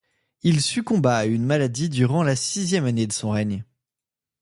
[0.41, 3.63] Il succomba à une maladie durant la sixième année de son règne.